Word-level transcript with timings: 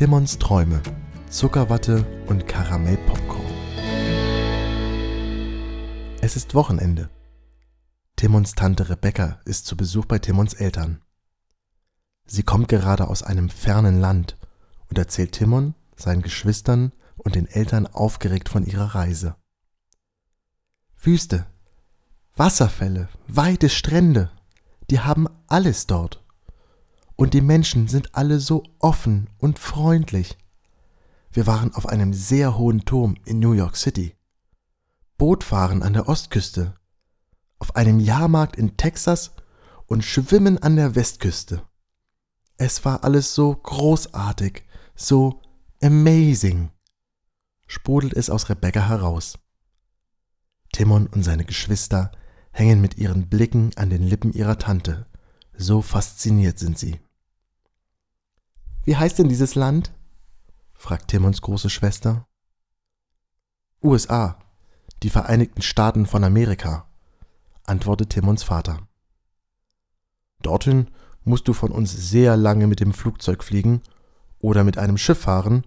Timons 0.00 0.38
Träume, 0.38 0.80
Zuckerwatte 1.28 2.06
und 2.26 2.48
Karamellpopcorn. 2.48 3.52
Es 6.22 6.36
ist 6.36 6.54
Wochenende. 6.54 7.10
Timons 8.16 8.54
Tante 8.54 8.88
Rebecca 8.88 9.40
ist 9.44 9.66
zu 9.66 9.76
Besuch 9.76 10.06
bei 10.06 10.18
Timons 10.18 10.54
Eltern. 10.54 11.02
Sie 12.24 12.42
kommt 12.42 12.68
gerade 12.68 13.08
aus 13.08 13.22
einem 13.22 13.50
fernen 13.50 14.00
Land 14.00 14.38
und 14.88 14.96
erzählt 14.96 15.32
Timon, 15.32 15.74
seinen 15.96 16.22
Geschwistern 16.22 16.92
und 17.18 17.34
den 17.34 17.46
Eltern 17.46 17.86
aufgeregt 17.86 18.48
von 18.48 18.64
ihrer 18.64 18.94
Reise. 18.94 19.36
Wüste, 20.96 21.44
Wasserfälle, 22.34 23.10
weite 23.28 23.68
Strände, 23.68 24.30
die 24.88 25.00
haben 25.00 25.28
alles 25.46 25.86
dort. 25.86 26.19
Und 27.20 27.34
die 27.34 27.42
Menschen 27.42 27.86
sind 27.86 28.14
alle 28.14 28.40
so 28.40 28.62
offen 28.78 29.28
und 29.36 29.58
freundlich. 29.58 30.38
Wir 31.30 31.46
waren 31.46 31.74
auf 31.74 31.86
einem 31.86 32.14
sehr 32.14 32.56
hohen 32.56 32.86
Turm 32.86 33.14
in 33.26 33.40
New 33.40 33.52
York 33.52 33.76
City. 33.76 34.16
Bootfahren 35.18 35.82
an 35.82 35.92
der 35.92 36.08
Ostküste, 36.08 36.76
auf 37.58 37.76
einem 37.76 38.00
Jahrmarkt 38.00 38.56
in 38.56 38.78
Texas 38.78 39.32
und 39.84 40.02
Schwimmen 40.02 40.56
an 40.62 40.76
der 40.76 40.94
Westküste. 40.94 41.62
Es 42.56 42.86
war 42.86 43.04
alles 43.04 43.34
so 43.34 43.54
großartig, 43.54 44.62
so 44.94 45.42
amazing, 45.82 46.70
sprudelt 47.66 48.14
es 48.14 48.30
aus 48.30 48.48
Rebecca 48.48 48.88
heraus. 48.88 49.38
Timon 50.72 51.06
und 51.08 51.22
seine 51.22 51.44
Geschwister 51.44 52.12
hängen 52.50 52.80
mit 52.80 52.96
ihren 52.96 53.28
Blicken 53.28 53.72
an 53.76 53.90
den 53.90 54.04
Lippen 54.04 54.32
ihrer 54.32 54.58
Tante. 54.58 55.06
So 55.54 55.82
fasziniert 55.82 56.58
sind 56.58 56.78
sie. 56.78 56.98
Wie 58.84 58.96
heißt 58.96 59.18
denn 59.18 59.28
dieses 59.28 59.54
Land? 59.54 59.92
fragt 60.74 61.08
Timons 61.08 61.42
große 61.42 61.68
Schwester. 61.68 62.26
USA, 63.82 64.38
die 65.02 65.10
Vereinigten 65.10 65.62
Staaten 65.62 66.06
von 66.06 66.24
Amerika, 66.24 66.88
antwortet 67.64 68.10
Timons 68.10 68.42
Vater. 68.42 68.88
Dorthin 70.42 70.88
musst 71.24 71.48
du 71.48 71.52
von 71.52 71.70
uns 71.70 71.92
sehr 71.92 72.36
lange 72.36 72.66
mit 72.66 72.80
dem 72.80 72.92
Flugzeug 72.92 73.44
fliegen 73.44 73.82
oder 74.38 74.64
mit 74.64 74.78
einem 74.78 74.96
Schiff 74.96 75.20
fahren 75.20 75.64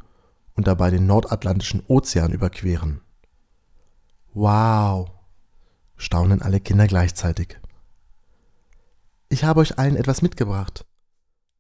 und 0.56 0.68
dabei 0.68 0.90
den 0.90 1.06
Nordatlantischen 1.06 1.84
Ozean 1.88 2.32
überqueren. 2.32 3.02
Wow, 4.34 5.12
staunen 5.96 6.42
alle 6.42 6.60
Kinder 6.60 6.88
gleichzeitig. 6.88 7.60
Ich 9.30 9.44
habe 9.44 9.60
euch 9.60 9.78
allen 9.78 9.96
etwas 9.96 10.22
mitgebracht, 10.22 10.86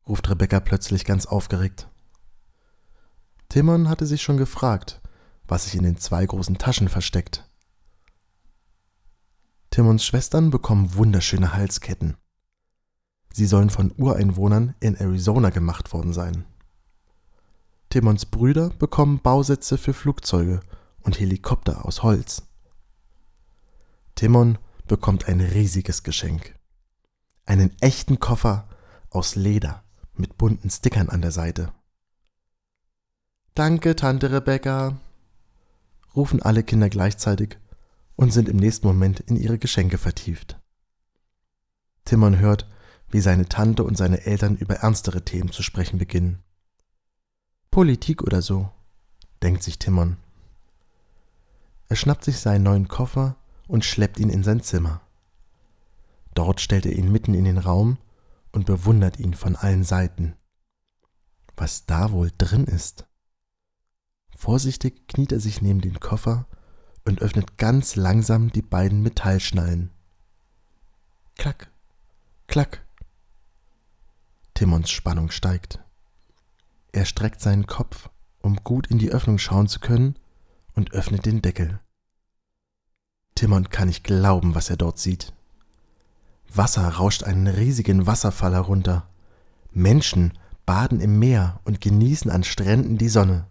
ruft 0.07 0.29
Rebecca 0.29 0.59
plötzlich 0.59 1.05
ganz 1.05 1.25
aufgeregt. 1.25 1.87
Timon 3.49 3.89
hatte 3.89 4.05
sich 4.05 4.21
schon 4.21 4.37
gefragt, 4.37 5.01
was 5.47 5.65
sich 5.65 5.75
in 5.75 5.83
den 5.83 5.97
zwei 5.97 6.25
großen 6.25 6.57
Taschen 6.57 6.89
versteckt. 6.89 7.47
Timons 9.69 10.05
Schwestern 10.05 10.49
bekommen 10.49 10.95
wunderschöne 10.95 11.53
Halsketten. 11.53 12.15
Sie 13.31 13.45
sollen 13.45 13.69
von 13.69 13.91
Ureinwohnern 13.97 14.75
in 14.79 14.95
Arizona 14.95 15.49
gemacht 15.49 15.93
worden 15.93 16.13
sein. 16.13 16.45
Timons 17.89 18.25
Brüder 18.25 18.69
bekommen 18.69 19.19
Bausätze 19.19 19.77
für 19.77 19.93
Flugzeuge 19.93 20.61
und 21.01 21.19
Helikopter 21.19 21.85
aus 21.85 22.03
Holz. 22.03 22.43
Timon 24.15 24.57
bekommt 24.87 25.27
ein 25.27 25.41
riesiges 25.41 26.03
Geschenk. 26.03 26.55
Einen 27.45 27.75
echten 27.81 28.19
Koffer 28.19 28.67
aus 29.09 29.35
Leder 29.35 29.82
mit 30.15 30.37
bunten 30.37 30.69
Stickern 30.69 31.09
an 31.09 31.21
der 31.21 31.31
Seite. 31.31 31.73
Danke, 33.55 33.95
Tante 33.95 34.31
Rebecca, 34.31 34.99
rufen 36.15 36.41
alle 36.41 36.63
Kinder 36.63 36.89
gleichzeitig 36.89 37.57
und 38.15 38.31
sind 38.31 38.49
im 38.49 38.57
nächsten 38.57 38.87
Moment 38.87 39.19
in 39.21 39.35
ihre 39.35 39.57
Geschenke 39.57 39.97
vertieft. 39.97 40.59
Timon 42.05 42.39
hört, 42.39 42.67
wie 43.09 43.21
seine 43.21 43.47
Tante 43.47 43.83
und 43.83 43.97
seine 43.97 44.25
Eltern 44.25 44.55
über 44.55 44.75
ernstere 44.75 45.23
Themen 45.23 45.51
zu 45.51 45.63
sprechen 45.63 45.99
beginnen. 45.99 46.43
Politik 47.71 48.23
oder 48.23 48.41
so, 48.41 48.69
denkt 49.41 49.63
sich 49.63 49.79
Timon. 49.79 50.17
Er 51.89 51.95
schnappt 51.95 52.23
sich 52.23 52.39
seinen 52.39 52.63
neuen 52.63 52.87
Koffer 52.87 53.35
und 53.67 53.85
schleppt 53.85 54.19
ihn 54.19 54.29
in 54.29 54.43
sein 54.43 54.61
Zimmer. 54.61 55.01
Dort 56.33 56.61
stellt 56.61 56.85
er 56.85 56.93
ihn 56.93 57.11
mitten 57.11 57.33
in 57.33 57.45
den 57.45 57.59
Raum 57.59 57.97
und 58.53 58.65
bewundert 58.65 59.19
ihn 59.19 59.33
von 59.33 59.57
allen 59.57 59.83
Seiten. 59.83 60.37
Was 61.57 61.85
da 61.85 62.11
wohl 62.11 62.31
drin 62.37 62.63
ist? 62.63 63.05
Vorsichtig 64.35 65.07
kniet 65.07 65.31
er 65.31 65.39
sich 65.39 65.61
neben 65.61 65.81
den 65.81 65.99
Koffer 65.99 66.47
und 67.05 67.21
öffnet 67.21 67.57
ganz 67.57 67.95
langsam 67.95 68.51
die 68.51 68.61
beiden 68.61 69.01
Metallschnallen. 69.01 69.91
Klack, 71.35 71.71
klack. 72.47 72.85
Timons 74.53 74.89
Spannung 74.89 75.31
steigt. 75.31 75.79
Er 76.91 77.05
streckt 77.05 77.41
seinen 77.41 77.65
Kopf, 77.65 78.09
um 78.39 78.57
gut 78.63 78.87
in 78.87 78.99
die 78.99 79.11
Öffnung 79.11 79.39
schauen 79.39 79.67
zu 79.67 79.79
können, 79.79 80.17
und 80.75 80.91
öffnet 80.93 81.25
den 81.25 81.41
Deckel. 81.41 81.79
Timon 83.35 83.69
kann 83.69 83.87
nicht 83.87 84.03
glauben, 84.03 84.55
was 84.55 84.69
er 84.69 84.77
dort 84.77 84.99
sieht. 84.99 85.33
Wasser 86.55 86.87
rauscht 86.87 87.23
einen 87.23 87.47
riesigen 87.47 88.05
Wasserfall 88.05 88.53
herunter. 88.53 89.09
Menschen 89.71 90.37
baden 90.65 90.99
im 90.99 91.19
Meer 91.19 91.59
und 91.65 91.81
genießen 91.81 92.29
an 92.29 92.43
Stränden 92.43 92.97
die 92.97 93.09
Sonne. 93.09 93.47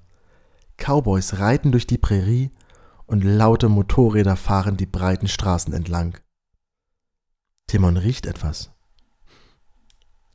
Cowboys 0.77 1.39
reiten 1.39 1.73
durch 1.73 1.87
die 1.87 1.99
Prärie 1.99 2.51
und 3.07 3.23
laute 3.23 3.69
Motorräder 3.69 4.37
fahren 4.37 4.77
die 4.77 4.87
breiten 4.87 5.29
Straßen 5.29 5.75
entlang. 5.75 6.19
Timon 7.67 7.97
riecht 7.97 8.27
etwas. 8.27 8.71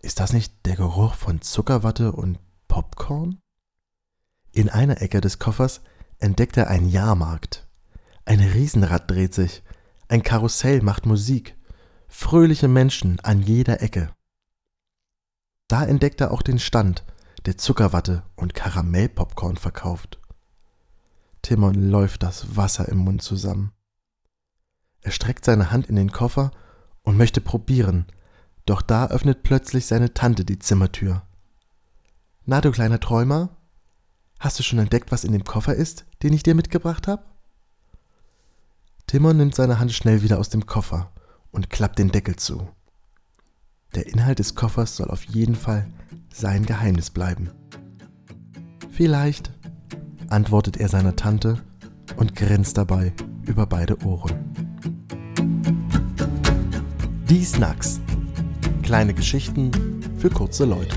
Ist 0.02 0.20
das 0.20 0.34
nicht 0.34 0.66
der 0.66 0.76
Geruch 0.76 1.16
von 1.16 1.42
Zuckerwatte 1.42 2.12
und 2.12 2.40
Popcorn? 2.68 3.40
In 4.52 4.70
einer 4.70 5.02
Ecke 5.02 5.22
des 5.22 5.40
Koffers 5.40 5.82
entdeckt 6.20 6.58
er 6.58 6.68
einen 6.68 6.90
Jahrmarkt. 6.90 7.68
Ein 8.26 8.40
Riesenrad 8.40 9.10
dreht 9.10 9.34
sich, 9.34 9.64
ein 10.08 10.24
Karussell 10.24 10.82
macht 10.82 11.06
Musik, 11.06 11.57
fröhliche 12.08 12.68
Menschen 12.68 13.20
an 13.22 13.42
jeder 13.42 13.82
Ecke. 13.82 14.14
Da 15.68 15.84
entdeckt 15.86 16.22
er 16.22 16.32
auch 16.32 16.42
den 16.42 16.60
Stand, 16.60 17.04
der 17.46 17.58
Zuckerwatte 17.58 18.24
und 18.36 18.54
Karamellpopcorn 18.54 19.58
verkauft. 19.58 20.20
Timon 21.42 21.76
läuft 21.76 22.24
das 22.24 22.56
Wasser 22.56 22.90
im 22.90 23.00
Mund 23.00 23.22
zusammen. 23.22 23.72
Er 25.02 25.12
streckt 25.12 25.46
seine 25.46 25.72
Hand 25.72 25.88
in 25.88 25.96
den 25.96 26.12
Koffer 26.12 26.52
und 27.04 27.18
möchte 27.18 27.42
probieren, 27.42 28.06
doch 28.66 28.82
da 28.82 29.08
öffnet 29.08 29.44
plötzlich 29.44 29.86
seine 29.86 30.14
Tante 30.14 30.44
die 30.44 30.60
Zimmertür. 30.60 31.24
Na, 32.46 32.60
du 32.62 32.72
kleiner 32.72 33.00
Träumer, 33.00 33.50
hast 34.40 34.60
du 34.60 34.64
schon 34.64 34.80
entdeckt, 34.80 35.12
was 35.12 35.24
in 35.24 35.32
dem 35.32 35.44
Koffer 35.44 35.76
ist, 35.76 36.06
den 36.24 36.34
ich 36.34 36.44
dir 36.44 36.56
mitgebracht 36.56 37.08
habe? 37.08 37.24
Timon 39.06 39.38
nimmt 39.38 39.56
seine 39.56 39.80
Hand 39.80 39.94
schnell 39.94 40.22
wieder 40.22 40.40
aus 40.40 40.50
dem 40.50 40.66
Koffer 40.66 41.12
und 41.52 41.70
klappt 41.70 42.00
den 42.00 42.10
Deckel 42.10 42.36
zu. 42.36 42.68
Der 43.96 44.08
Inhalt 44.08 44.40
des 44.40 44.56
Koffers 44.56 44.96
soll 44.96 45.10
auf 45.10 45.24
jeden 45.24 45.56
Fall 45.56 45.88
sein 46.34 46.66
Geheimnis 46.66 47.10
bleiben. 47.10 47.52
Vielleicht, 48.92 49.52
antwortet 50.30 50.78
er 50.78 50.90
seiner 50.90 51.16
Tante 51.16 51.62
und 52.18 52.36
grinst 52.36 52.78
dabei 52.78 53.14
über 53.46 53.66
beide 53.66 53.98
Ohren. 54.06 54.54
Die 57.30 57.44
Snacks. 57.44 58.00
Kleine 58.84 59.14
Geschichten 59.14 59.72
für 60.18 60.30
kurze 60.30 60.66
Leute. 60.66 60.96